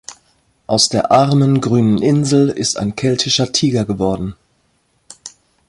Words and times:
Aus 0.65 0.89
der 0.89 1.11
armen 1.11 1.61
grünen 1.61 2.01
Insel 2.01 2.49
ist 2.49 2.75
ein 2.77 2.95
keltischer 2.95 3.51
Tiger 3.51 3.85
geworden. 3.85 4.33